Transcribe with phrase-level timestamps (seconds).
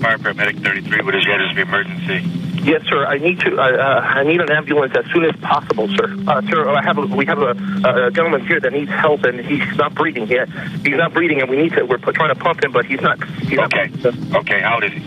[0.00, 2.48] Fire paramedic 33, what is your address of emergency?
[2.62, 3.06] Yes, sir.
[3.06, 3.56] I need to.
[3.56, 6.08] Uh, uh, I need an ambulance as soon as possible, sir.
[6.26, 6.98] Uh, sir, I have.
[6.98, 7.52] A, we have a,
[7.84, 10.48] a gentleman here that needs help, and he's not breathing yet.
[10.84, 11.84] He's not breathing, and we need to.
[11.84, 13.18] We're trying to pump him, but he's not.
[13.50, 13.86] He's okay.
[14.04, 14.60] Not, okay.
[14.60, 15.00] How old is he?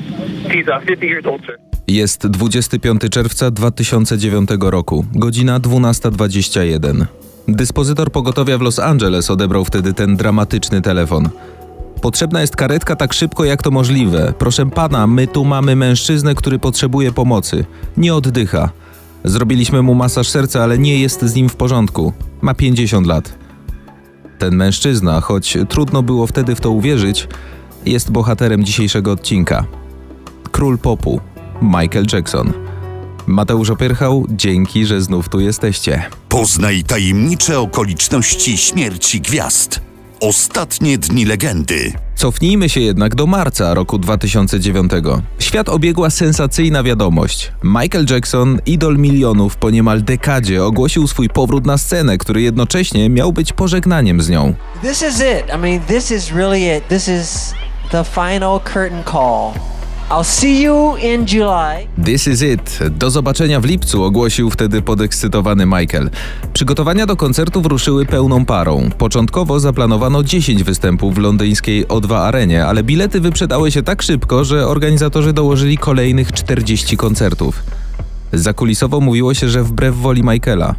[0.49, 1.57] He's uh, 50 years old, sir.
[1.87, 7.05] Jest 25 czerwca 2009 roku, godzina 12.21.
[7.47, 11.29] Dyspozytor pogotowia w Los Angeles odebrał wtedy ten dramatyczny telefon.
[12.01, 14.33] Potrzebna jest karetka tak szybko jak to możliwe.
[14.37, 17.65] Proszę pana, my tu mamy mężczyznę, który potrzebuje pomocy.
[17.97, 18.69] Nie oddycha.
[19.23, 22.13] Zrobiliśmy mu masaż serca, ale nie jest z nim w porządku.
[22.41, 23.33] Ma 50 lat.
[24.39, 27.27] Ten mężczyzna, choć trudno było wtedy w to uwierzyć,
[27.85, 29.65] jest bohaterem dzisiejszego odcinka.
[30.51, 31.21] Król popu,
[31.61, 32.53] Michael Jackson.
[33.27, 36.03] Mateusz Opierchał, dzięki, że znów tu jesteście.
[36.29, 39.90] Poznaj tajemnicze okoliczności śmierci gwiazd.
[40.21, 41.93] Ostatnie dni legendy.
[42.15, 44.91] Cofnijmy się jednak do marca roku 2009.
[45.39, 47.51] Świat obiegła sensacyjna wiadomość.
[47.63, 53.33] Michael Jackson, idol milionów po niemal dekadzie, ogłosił swój powrót na scenę, który jednocześnie miał
[53.33, 54.53] być pożegnaniem z nią.
[54.81, 55.55] This is it.
[55.55, 56.87] I mean, this is really it.
[56.87, 57.53] This is
[57.91, 59.53] the final curtain call.
[60.11, 61.87] I'll see you in July.
[62.05, 62.79] This is it.
[62.89, 66.09] Do zobaczenia w lipcu, ogłosił wtedy podekscytowany Michael.
[66.53, 68.89] Przygotowania do koncertów ruszyły pełną parą.
[68.97, 74.67] Początkowo zaplanowano 10 występów w londyńskiej O2 Arenie, ale bilety wyprzedały się tak szybko, że
[74.67, 77.63] organizatorzy dołożyli kolejnych 40 koncertów.
[78.33, 80.75] Zakulisowo mówiło się, że wbrew woli Michaela.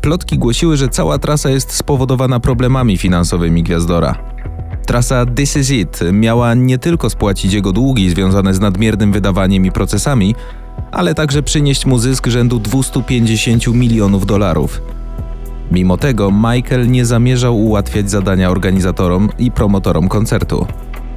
[0.00, 4.35] Plotki głosiły, że cała trasa jest spowodowana problemami finansowymi Gwiazdora.
[4.86, 9.72] Trasa This Is It miała nie tylko spłacić jego długi związane z nadmiernym wydawaniem i
[9.72, 10.34] procesami,
[10.92, 14.82] ale także przynieść mu zysk rzędu 250 milionów dolarów.
[15.72, 20.66] Mimo tego Michael nie zamierzał ułatwiać zadania organizatorom i promotorom koncertu.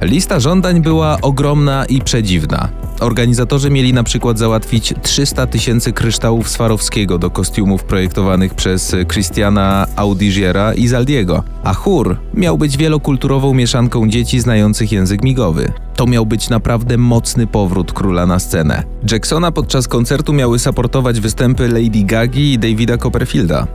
[0.00, 2.68] Lista żądań była ogromna i przedziwna.
[3.00, 10.74] Organizatorzy mieli na przykład załatwić 300 tysięcy kryształów Swarowskiego do kostiumów projektowanych przez Christiana Audigiera
[10.74, 15.72] i Zaldiego, a chór miał być wielokulturową mieszanką dzieci znających język migowy.
[15.96, 18.82] To miał być naprawdę mocny powrót króla na scenę.
[19.10, 23.66] Jacksona podczas koncertu miały saportować występy Lady Gagi i Davida Copperfielda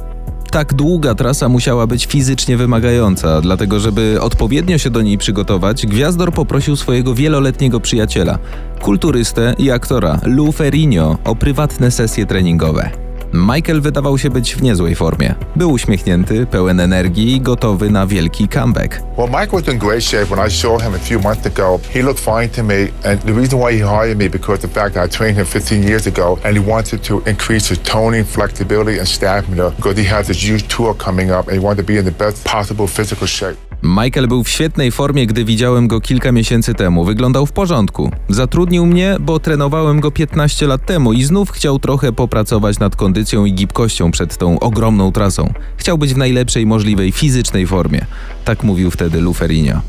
[0.56, 6.34] tak długa trasa musiała być fizycznie wymagająca, dlatego żeby odpowiednio się do niej przygotować, Gwiazdor
[6.34, 8.40] poprosił swojego wieloletniego przyjaciela,
[8.82, 13.05] kulturystę i aktora Lou Ferrigno o prywatne sesje treningowe.
[13.36, 15.36] Michael wydawał się być w niezłej formie.
[15.56, 19.02] Był uśmiechnięty, pełen energii i gotowy na wielki comeback.
[19.18, 21.80] Well, Mike was in great shape when I saw him a few months ago.
[21.94, 24.94] He looked fine to me, and the reason why he hired me because the fact
[24.94, 29.00] that I trained him 15 years ago, and he wanted to increase his toning, flexibility,
[29.00, 31.98] and stamina because he has this huge tour coming up, and he wanted to be
[31.98, 33.58] in the best possible physical shape.
[33.86, 37.06] Michael był w świetnej formie, gdy widziałem go kilka miesięcy temu.
[37.06, 38.12] Wyglądał w porządku.
[38.30, 43.46] Zatrudnił mnie, bo trenowałem go 15 lat temu i znów chciał trochę popracować nad kondycją
[43.46, 45.54] i gibkością przed tą ogromną trasą.
[45.78, 48.06] Chciał być w najlepszej możliwej fizycznej formie.
[48.46, 49.82] Tak mówił wtedy Luferinio.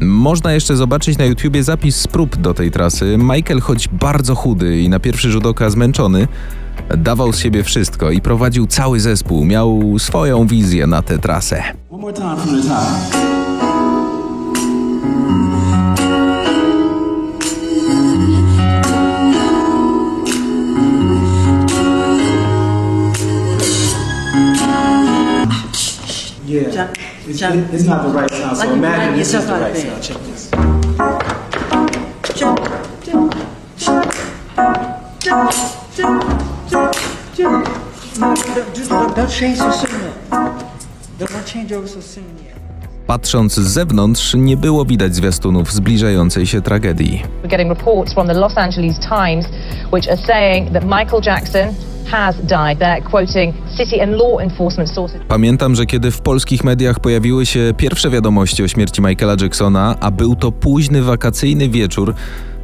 [0.00, 3.18] Można jeszcze zobaczyć na YouTubie zapis z prób do tej trasy.
[3.18, 6.28] Michael, choć bardzo chudy i na pierwszy rzut oka zmęczony,
[6.98, 9.44] dawał z siebie wszystko i prowadził cały zespół.
[9.44, 11.62] Miał swoją wizję na tę trasę.
[11.90, 13.41] One more time from the.
[26.52, 26.68] Yeah.
[26.70, 27.72] Jump, it's, jump.
[27.72, 28.56] it's not the right sound.
[28.58, 30.02] So like imagine this is the right sound.
[30.02, 30.50] Check this.
[32.36, 32.60] Jump,
[33.02, 33.34] jump,
[33.78, 34.12] jump,
[35.18, 35.52] jump,
[35.96, 36.22] jump,
[36.68, 36.94] jump,
[37.34, 37.64] jump.
[38.18, 40.12] Don't, don't change so soon.
[41.18, 42.52] Don't change over so soon yet.
[43.06, 47.22] Patrząc z zewnątrz, nie było widać zwiastunów zbliżającej się tragedii.
[47.42, 49.46] We're getting reports from the Los Angeles Times
[49.92, 51.74] which are saying that Michael Jackson
[55.28, 60.10] Pamiętam, że kiedy w polskich mediach pojawiły się pierwsze wiadomości o śmierci Michaela Jacksona, a
[60.10, 62.14] był to późny wakacyjny wieczór,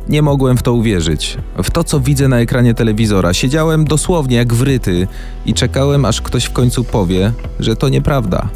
[0.08, 1.36] nie mogłem w to uwierzyć.
[1.62, 5.06] W to, co widzę na ekranie telewizora, siedziałem dosłownie jak wryty
[5.46, 8.48] i czekałem, aż ktoś w końcu powie, że to nieprawda.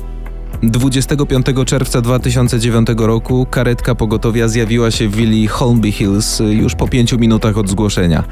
[0.63, 7.19] 25 czerwca 2009 roku karetka pogotowia zjawiła się w willi Holmby Hills już po pięciu
[7.19, 8.25] minutach od zgłoszenia.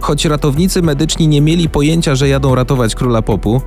[0.00, 3.60] Choć ratownicy medyczni nie mieli pojęcia, że jadą ratować króla popu,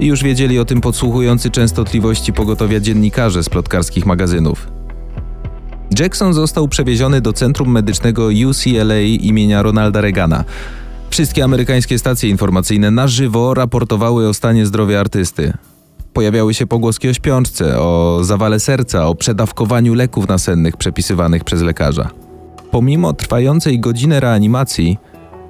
[0.00, 4.68] już wiedzieli o tym podsłuchujący częstotliwości pogotowia dziennikarze z plotkarskich magazynów.
[5.98, 10.44] Jackson został przewieziony do centrum medycznego UCLA imienia Ronalda Reagana.
[11.10, 15.52] Wszystkie amerykańskie stacje informacyjne na żywo raportowały o stanie zdrowia artysty.
[16.14, 22.10] Pojawiały się pogłoski o śpiączce, o zawale serca, o przedawkowaniu leków nasennych przepisywanych przez lekarza.
[22.70, 24.98] Pomimo trwającej godziny reanimacji,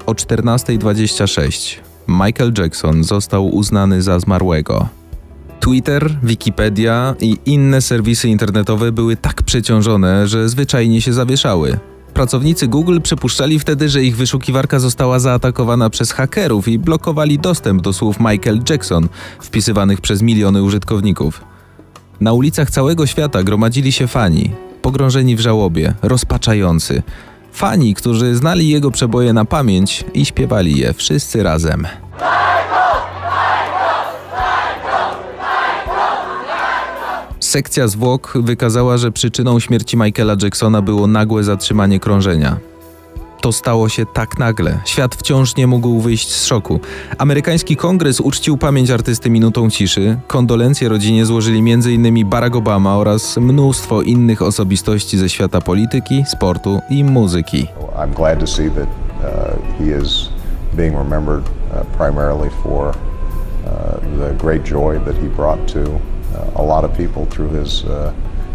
[0.07, 1.77] o 14.26
[2.09, 4.89] Michael Jackson został uznany za zmarłego.
[5.61, 11.79] Twitter, Wikipedia i inne serwisy internetowe były tak przeciążone, że zwyczajnie się zawieszały.
[12.15, 17.93] Pracownicy Google przypuszczali wtedy, że ich wyszukiwarka została zaatakowana przez hakerów i blokowali dostęp do
[17.93, 19.09] słów Michael Jackson
[19.41, 21.41] wpisywanych przez miliony użytkowników.
[22.21, 24.51] Na ulicach całego świata gromadzili się fani,
[24.83, 27.03] pogrążeni w żałobie, rozpaczający.
[27.53, 31.87] Fani, którzy znali jego przeboje na pamięć i śpiewali je wszyscy razem.
[37.55, 42.57] Sekcja zwłok wykazała, że przyczyną śmierci Michaela Jacksona było nagłe zatrzymanie krążenia.
[43.41, 44.81] To stało się tak nagle.
[44.85, 46.81] Świat wciąż nie mógł wyjść z szoku.
[47.19, 50.17] Amerykański kongres uczcił pamięć artysty minutą ciszy.
[50.27, 52.29] Kondolencje rodzinie złożyli m.in.
[52.29, 57.67] Barack Obama oraz mnóstwo innych osobistości ze świata polityki, sportu i muzyki.
[57.97, 60.29] I'm glad to see that uh, he is
[60.77, 62.95] being remembered uh, primarily for uh,
[64.19, 66.14] the great joy that he brought to
[66.55, 67.91] a lot of people through his uh,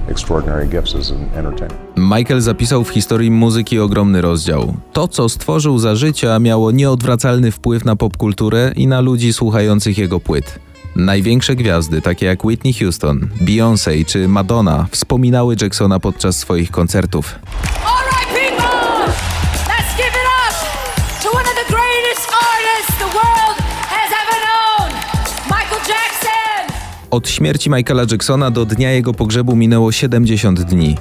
[0.10, 1.76] extraordinary gifts as an entertainer.
[1.98, 4.74] Michael zapisał w historii muzyki ogromny rozdział.
[4.94, 10.20] To, co stworzył za życia, miało nieodwracalny wpływ na popkulturę i na ludzi słuchających jego
[10.20, 10.60] płyt.
[10.96, 17.40] Największe gwiazdy, takie jak Whitney Houston, Beyoncé czy Madonna, wspominały Jacksona podczas swoich koncertów.
[27.12, 30.96] Od śmierci Michaela Jacksona do dnia jego pogrzebu minęło 70 dni.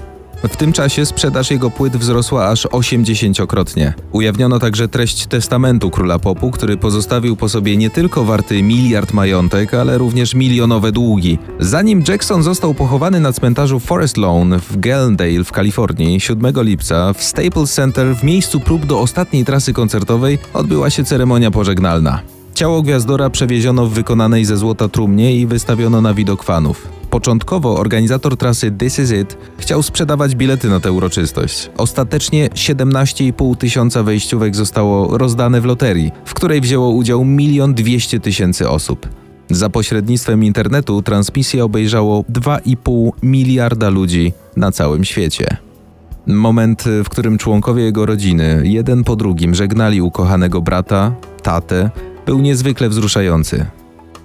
[0.48, 3.92] W tym czasie sprzedaż jego płyt wzrosła aż 80-krotnie.
[4.12, 9.74] Ujawniono także treść testamentu króla popu, który pozostawił po sobie nie tylko warty miliard majątek,
[9.74, 11.38] ale również milionowe długi.
[11.58, 17.24] Zanim Jackson został pochowany na cmentarzu Forest Lawn w Glendale w Kalifornii 7 lipca w
[17.24, 22.37] Staples Center w miejscu prób do ostatniej trasy koncertowej odbyła się ceremonia pożegnalna.
[22.58, 26.88] Ciało gwiazdora przewieziono w wykonanej ze złota trumnie i wystawiono na widok fanów.
[27.10, 31.70] Początkowo organizator trasy This Is It chciał sprzedawać bilety na tę uroczystość.
[31.76, 38.68] Ostatecznie 17,5 tysiąca wejściówek zostało rozdane w loterii, w której wzięło udział 1 200 tysięcy
[38.68, 39.08] osób.
[39.50, 45.56] Za pośrednictwem internetu transmisję obejrzało 2,5 miliarda ludzi na całym świecie.
[46.26, 51.90] Moment, w którym członkowie jego rodziny jeden po drugim żegnali ukochanego brata, tatę
[52.28, 53.66] był niezwykle wzruszający.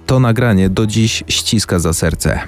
[0.06, 2.40] To nagranie do dziś ściska za serce.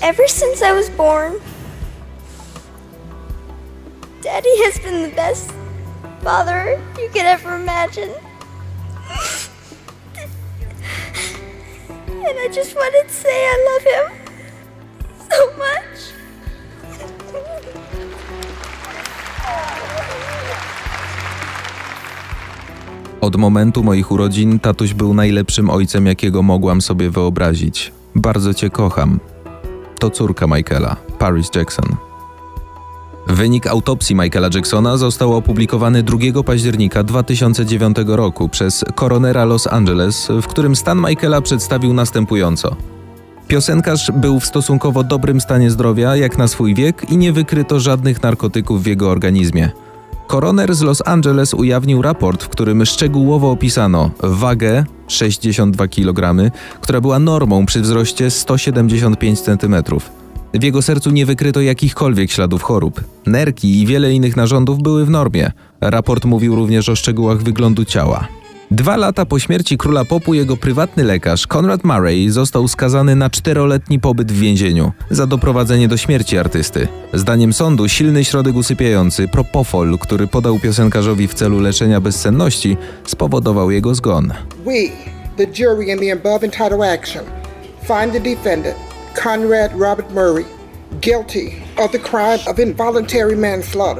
[0.00, 1.32] Ever since I was born,
[4.24, 5.52] Daddy has been the best
[6.24, 8.12] father you could ever imagine.
[12.08, 14.06] And I just wanted to say I love him
[15.30, 15.87] so much.
[23.20, 27.92] Od momentu moich urodzin tatuś był najlepszym ojcem, jakiego mogłam sobie wyobrazić.
[28.14, 29.20] Bardzo cię kocham.
[29.98, 31.96] To córka Michaela, Paris Jackson.
[33.26, 40.46] Wynik autopsji Michaela Jacksona został opublikowany 2 października 2009 roku przez koronera Los Angeles, w
[40.46, 42.76] którym stan Michaela przedstawił następująco.
[43.48, 48.22] Piosenkarz był w stosunkowo dobrym stanie zdrowia jak na swój wiek i nie wykryto żadnych
[48.22, 49.70] narkotyków w jego organizmie.
[50.28, 57.18] Koroner z Los Angeles ujawnił raport, w którym szczegółowo opisano wagę 62 kg, która była
[57.18, 59.76] normą przy wzroście 175 cm.
[60.54, 63.04] W jego sercu nie wykryto jakichkolwiek śladów chorób.
[63.26, 65.52] Nerki i wiele innych narządów były w normie.
[65.80, 68.28] Raport mówił również o szczegółach wyglądu ciała.
[68.70, 74.00] Dwa lata po śmierci króla popu jego prywatny lekarz Conrad Murray został skazany na czteroletni
[74.00, 76.88] pobyt w więzieniu za doprowadzenie do śmierci artysty.
[77.14, 83.94] Zdaniem sądu silny środek usypiający propofol, który podał piosenkarzowi w celu leczenia bezsenności, spowodował jego
[83.94, 84.32] zgon.
[84.64, 84.72] We,
[85.36, 87.24] the jury in the above entitled action,
[87.80, 88.76] find the defendant,
[89.24, 90.57] Conrad Robert Murray,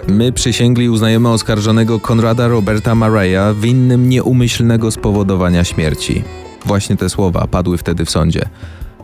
[0.08, 6.24] My przysięgli uznajemy oskarżonego Konrada Roberta Murraya winnym nieumyślnego spowodowania śmierci.
[6.64, 8.48] Właśnie te słowa padły wtedy w sądzie.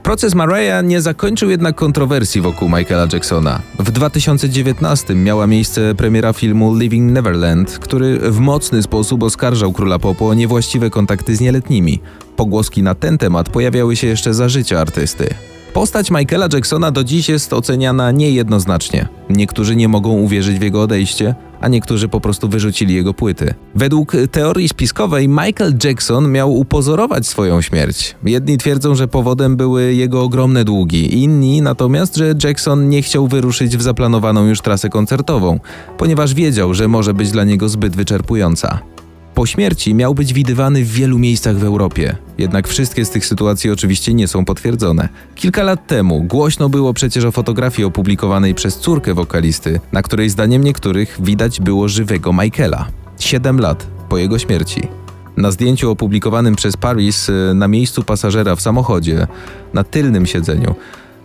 [0.02, 3.60] Proces Murraya nie zakończył jednak kontrowersji wokół Michaela Jacksona.
[3.78, 10.26] W 2019 miała miejsce premiera filmu Living Neverland, który w mocny sposób oskarżał króla popu
[10.26, 12.00] o niewłaściwe kontakty z nieletnimi.
[12.36, 15.34] Pogłoski na ten temat pojawiały się jeszcze za życia artysty.
[15.74, 19.08] Postać Michaela Jacksona do dziś jest oceniana niejednoznacznie.
[19.30, 23.54] Niektórzy nie mogą uwierzyć w jego odejście, a niektórzy po prostu wyrzucili jego płyty.
[23.74, 28.16] Według teorii spiskowej Michael Jackson miał upozorować swoją śmierć.
[28.24, 33.76] Jedni twierdzą, że powodem były jego ogromne długi, inni natomiast, że Jackson nie chciał wyruszyć
[33.76, 35.60] w zaplanowaną już trasę koncertową,
[35.98, 38.93] ponieważ wiedział, że może być dla niego zbyt wyczerpująca.
[39.34, 43.70] Po śmierci miał być widywany w wielu miejscach w Europie, jednak wszystkie z tych sytuacji
[43.70, 45.08] oczywiście nie są potwierdzone.
[45.34, 50.64] Kilka lat temu głośno było przecież o fotografii opublikowanej przez córkę wokalisty, na której zdaniem
[50.64, 52.86] niektórych widać było żywego Michaela.
[53.18, 54.88] Siedem lat po jego śmierci.
[55.36, 59.26] Na zdjęciu opublikowanym przez Paris y, na miejscu pasażera w samochodzie,
[59.72, 60.74] na tylnym siedzeniu,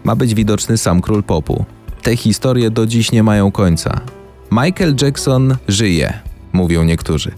[0.03, 1.65] ma być widoczny sam król popu.
[2.01, 4.01] Te historie do dziś nie mają końca.
[4.51, 6.13] Michael Jackson żyje,
[6.53, 7.31] mówią niektórzy.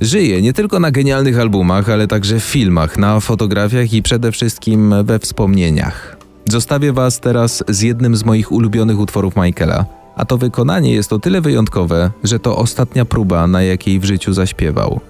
[0.00, 4.94] Żyje nie tylko na genialnych albumach, ale także w filmach, na fotografiach i przede wszystkim
[5.04, 6.16] we wspomnieniach.
[6.48, 9.84] Zostawię Was teraz z jednym z moich ulubionych utworów Michaela,
[10.16, 14.32] a to wykonanie jest o tyle wyjątkowe, że to ostatnia próba, na jakiej w życiu
[14.32, 15.00] zaśpiewał.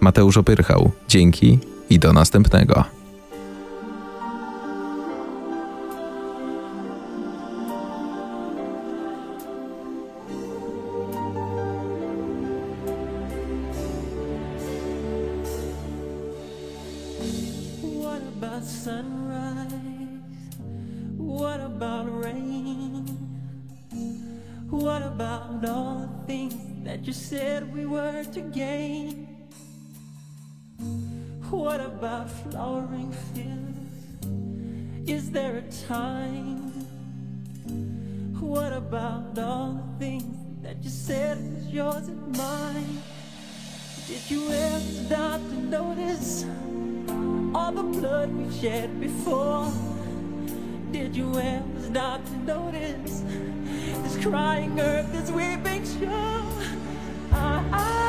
[0.00, 1.58] Mateusz Opyrchał, dzięki
[1.90, 2.99] i do następnego.
[31.50, 35.10] What about flowering fields?
[35.10, 36.70] Is there a time?
[38.40, 43.02] What about all the things that you said was yours and mine?
[44.06, 46.44] Did you ever stop to notice?
[47.54, 49.70] all the blood we shed before.
[50.92, 53.22] Did you ever stop to notice
[54.02, 56.42] this crying earth, this weeping shore?
[57.32, 57.99] I, I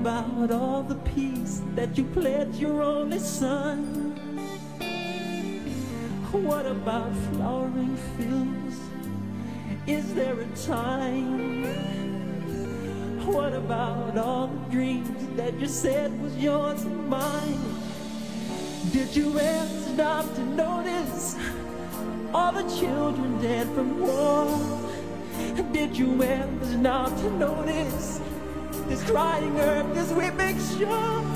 [0.00, 3.82] about all the peace that you pledged your only son?
[6.30, 8.76] What about flowering fields?
[9.88, 11.64] Is there a time?
[13.26, 17.58] What about all the dreams that you said was yours and mine?
[18.92, 21.36] Did you ever stop to notice
[22.32, 24.46] all the children dead from war?
[25.72, 28.20] Did you ever stop to notice
[28.88, 31.27] this crying earth, this weeping shore?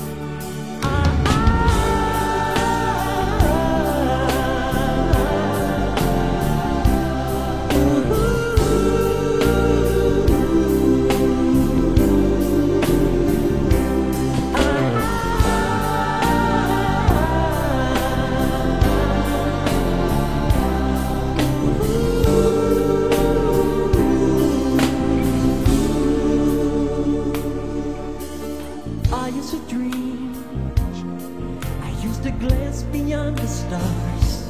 [32.91, 34.49] Beyond the stars.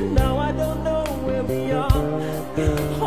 [0.00, 2.99] Now I don't know where we are.